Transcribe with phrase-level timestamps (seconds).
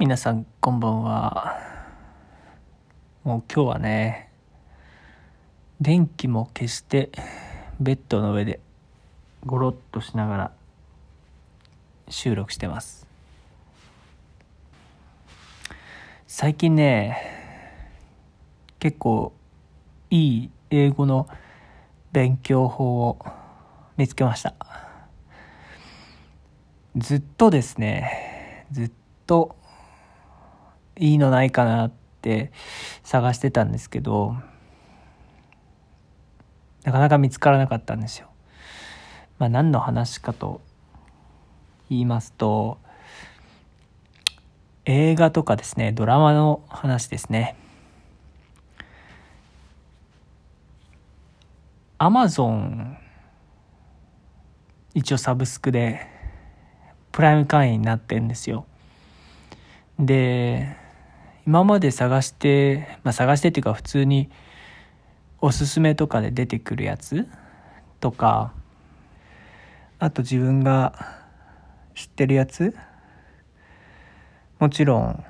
[0.00, 1.58] 皆さんこんばんは。
[3.22, 4.32] もう今日はね
[5.78, 7.10] 電気も消して
[7.78, 8.60] ベッドの上で
[9.44, 10.52] ゴロッとしながら
[12.08, 13.06] 収録してます。
[16.26, 17.18] 最近ね
[18.78, 19.34] 結構
[20.08, 21.28] いい英語の
[22.10, 23.18] 勉強法を
[23.98, 24.54] 見つけました。
[26.96, 28.92] ずっとですねずっ
[29.26, 29.59] と
[30.98, 32.52] いいのないかなって
[33.02, 34.36] 探してたんですけど
[36.84, 38.28] なかなか見つからなかったんですよ。
[39.38, 40.60] まあ、何の話かと
[41.88, 42.78] 言いますと
[44.84, 47.56] 映画とかですねドラマの話ですね。
[51.98, 52.96] アマゾン
[54.94, 56.06] 一応サブスクで
[57.12, 58.64] プライム会員になってんですよ。
[59.98, 60.79] で
[61.46, 64.30] 今まで探して、まあ、探してっていうか普通に
[65.40, 67.26] おすすめとかで出てくるやつ
[68.00, 68.52] とか
[69.98, 71.16] あと自分が
[71.94, 72.74] 知ってるやつ。
[74.58, 75.24] もちろん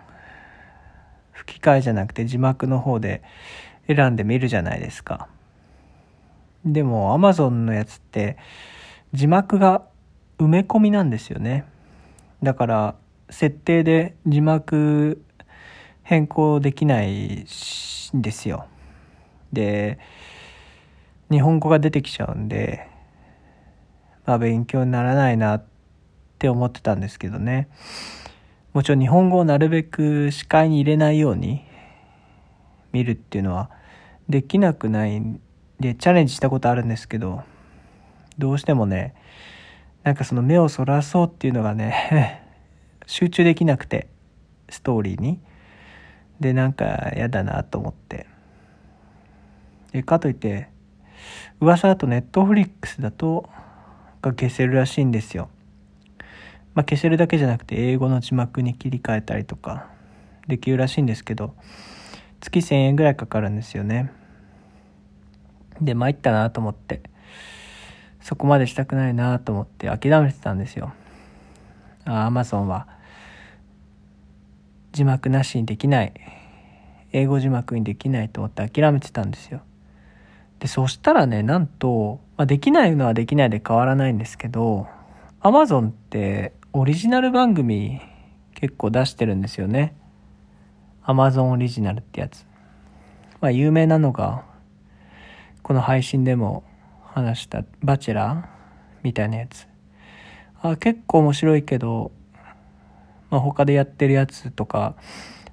[1.33, 3.23] 吹き替えじゃなくて字幕の方で
[3.87, 5.29] 選んでみるじゃないですか。
[6.65, 8.37] でも Amazon のやつって
[9.13, 9.83] 字幕が
[10.39, 11.65] 埋め込みなんですよね。
[12.43, 12.95] だから
[13.31, 15.23] 設定で字幕
[16.11, 17.47] 変更できない
[18.17, 18.67] んですよ。
[19.53, 20.01] で
[21.31, 22.89] 日本語が出てきちゃうんで
[24.27, 25.65] まあ勉強にならないなっ
[26.41, 27.69] て思ってたんですけどね
[28.73, 31.65] もちろん日本語をなるべく視界に入れないように
[32.91, 33.71] 見るっていうのは
[34.29, 35.41] できなくないん
[35.79, 37.45] でチャレンジしたことあるんですけど
[38.37, 39.15] どうしてもね
[40.03, 42.43] なんかその目をそらそうっていうのがね
[43.07, 44.09] 集中できなくて
[44.69, 45.41] ストーリーに
[46.41, 48.27] でなんか嫌だなと思って。
[49.93, 50.69] でかといって
[51.61, 53.49] 噂だとネットフリックスだと
[54.23, 55.49] が消せるらしいんですよ。
[56.75, 59.89] まあ消せるだけじゃなくて英語の字幕に切り替えたりとか
[60.47, 61.55] できるらしいんですけど
[62.41, 64.11] 月1000円ぐらいかかるんですよね。
[65.81, 67.03] で参ったなと思って
[68.21, 70.93] そこまでしたくないなと思って諦めてたんですよ。
[72.05, 73.00] あアマゾンは。
[74.93, 76.13] 字幕なしにできない。
[77.13, 79.63] 英語字幕にできないと思って諦めてたんですよ。
[80.61, 84.87] でそしたらねなんと、まあ、できないのはできないで変わらないんですけど
[85.41, 88.01] Amazon ってオリジナル番組
[88.55, 89.97] 結構出してるんですよね。
[91.05, 92.47] Amazon オリジナルってやつ。
[93.41, 94.45] まあ有名なのが
[95.63, 96.63] この配信でも
[97.03, 98.45] 話した「バチェラー」
[99.03, 99.67] みたいなやつ。
[100.63, 102.13] あ結構面白いけど
[103.31, 104.97] まあ、他でやってるやつとか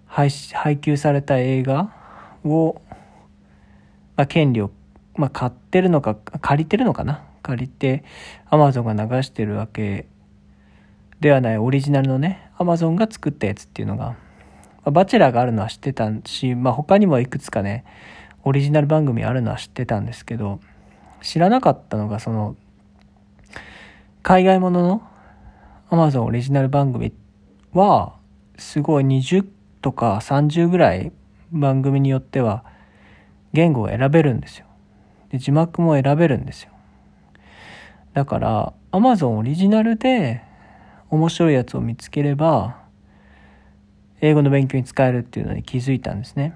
[0.06, 1.94] 配配給された映画
[2.44, 2.82] を、
[4.16, 4.72] まあ、権利を、
[5.16, 7.24] まあ、買ってるのか借りてるのかな？
[7.44, 8.04] 借りて
[8.50, 10.08] アマゾンが流してるわけ
[11.20, 11.58] ではない。
[11.58, 14.16] オリジナルのねアマゾンが作ったやつっていうのが、ま
[14.86, 17.86] あ、バチェラーがあるのは知ってたし、まあ、他にもいくつかね
[18.44, 20.60] オリジナル番組あるのは知ってたんですけど
[21.22, 22.56] 知らなかったのがその
[24.24, 25.02] 海外ものの
[25.90, 27.27] アマゾンオリジナル番組って
[27.74, 28.16] は
[28.58, 29.46] すごい20
[29.82, 31.12] とか30ぐらい
[31.52, 32.64] 番組によっては
[33.54, 34.66] 言語を選べるんですよ。
[35.30, 36.72] で字幕も選べるんですよ。
[38.14, 40.42] だから Amazon オリジナルで
[41.10, 42.78] 面白いやつを見つければ
[44.22, 46.54] 英語の勉強に使えるっていうのに気づいたんですね。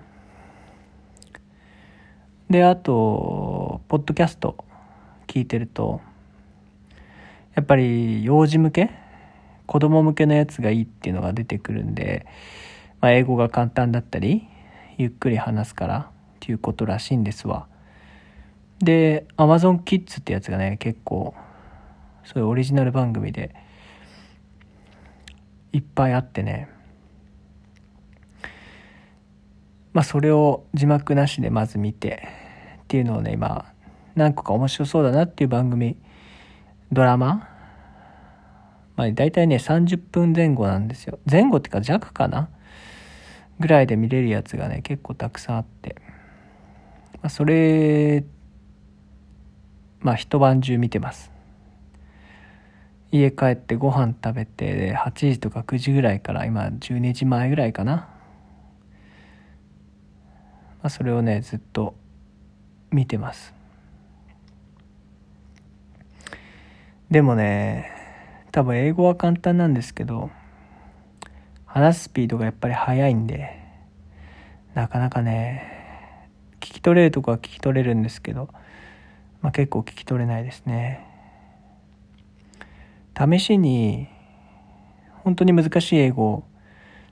[2.49, 4.65] であとポッドキャスト
[5.27, 6.01] 聞いてると
[7.55, 8.91] やっぱり幼児向け
[9.71, 12.25] 子供向けのやつがいいっていうのが出てくるんで、
[12.99, 14.45] まあ、英語が簡単だったり
[14.97, 17.67] ゆっくり話すからっていうことらしいんですわ。
[18.79, 21.33] で Amazon Kids ってやつがね結構
[22.25, 23.55] そういうオリジナル番組で
[25.71, 26.67] いっぱいあってね。
[29.93, 32.27] まあそれを字幕なしでまず見て
[32.83, 33.71] っていうのをね今
[34.15, 35.95] 何個か面白そうだなっていう番組
[36.91, 37.50] ドラマ
[38.95, 41.19] まあ、大体ね、30分前後なんですよ。
[41.29, 42.49] 前後っていうか弱かな
[43.59, 45.95] ぐらいで見れるやつがね、結構たくさんあって。
[47.15, 48.23] まあ、それ、
[49.99, 51.31] まあ一晩中見てます。
[53.11, 58.07] 家帰ってご飯食べて、8時とか9時ぐらいから今12時前ぐらいかな。
[60.81, 61.93] まあ、それをね、ずっと
[62.89, 63.53] 見てます。
[67.11, 68.00] でもね、
[68.51, 70.29] 多分英語は簡単なんですけど
[71.65, 73.57] 話すスピードがやっぱり速いんで
[74.73, 78.49] なかなかね聞き取れるとこは聞き取れるんですけど、
[79.41, 81.07] まあ、結構聞き取れないですね。
[83.17, 84.07] 試しに
[85.23, 86.43] 本当に難しい英語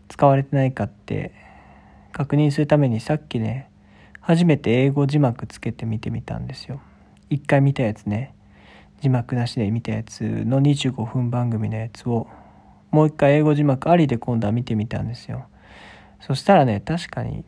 [0.07, 1.33] 使われてないかって
[2.11, 3.69] 確認するためにさっきね
[4.19, 6.81] 初めて英語字幕つけて見てみたんですよ。
[7.29, 8.33] 一回見たやつね。
[9.01, 12.27] 字幕なしで見たやつの25分番組のやつを
[12.91, 15.47] もう一回英語字幕ありで今度は見てみたんですよ。
[16.21, 17.45] そしたらね確かに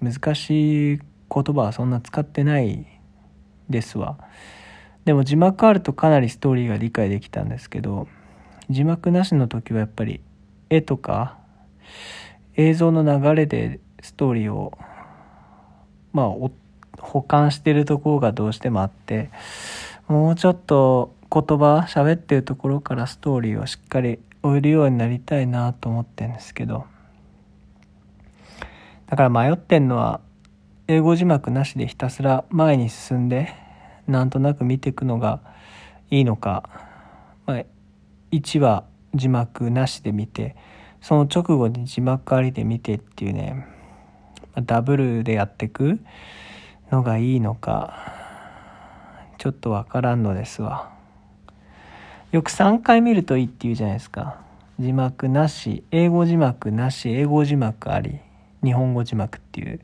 [0.00, 2.86] 難しい言葉はそんな使ってない
[3.68, 4.18] ですわ。
[5.04, 8.08] でも字幕あるとかなりストーリーが理解できたんですけど
[8.70, 10.20] 字幕なしの時はやっぱり
[10.68, 11.38] 絵とか
[12.56, 14.76] 映像の流れでストーリーを
[16.12, 16.26] まあ
[16.98, 19.30] 保管してるところがどうしてもあって
[20.08, 26.86] もうちょっと言葉喋ってるところからストーリーをしっかり追えるようになりたいなと思ってるんですけど。
[29.06, 30.20] だから迷ってんのは
[30.88, 33.54] 英語字幕なしでひたすら前に進んで
[34.06, 35.40] なんとなく見ていくのが
[36.10, 36.68] いいのか、
[37.46, 37.64] まあ、
[38.32, 40.56] 1話字幕なしで見て
[41.00, 43.66] その直後に字幕ありで見てっていうね。
[44.64, 46.00] ダブルでやっていく
[46.90, 48.15] のがいいのか。
[49.46, 50.90] ちょっとわからんのですわ。
[52.32, 54.40] よく3回見るといいって言うじゃないですか。
[54.80, 58.18] 字幕なし英語字幕なし英語字幕あり
[58.64, 59.78] 日本語字幕っていう。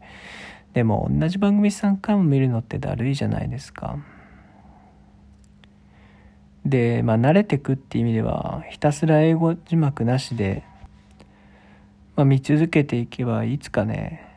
[0.73, 3.99] でも同じ番組3回も見るのってだるいじゃないですか。
[6.67, 10.65] でまあ慣れてくっていう意味ではひたすら英語字幕なしで、
[12.17, 14.29] まあ、見続けていけばいつかね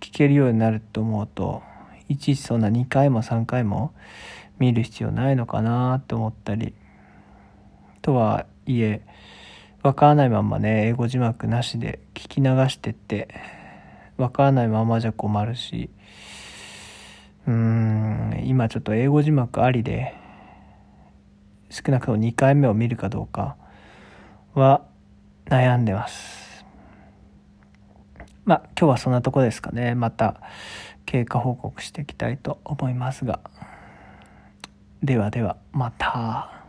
[0.00, 1.62] 聞けるようになると思うと
[2.08, 3.92] いちいちそんな2回も3回も
[4.58, 6.74] 見る必要ないのかなと思ったり。
[8.02, 9.02] とはいえ
[9.82, 13.28] わからないままね英語字幕なしで聞き流してって
[14.16, 15.90] わからないままじゃ困るし。
[17.46, 20.14] うーん今ちょっと英語字幕ありで
[21.70, 23.56] 少なくとも2回目を見るかどうか
[24.54, 24.82] は
[25.46, 26.64] 悩んでます。
[28.44, 29.94] まあ今日はそんなとこですかね。
[29.94, 30.40] また
[31.06, 33.40] 経過報告していきたいと思いますが。
[35.04, 36.63] ではではまた。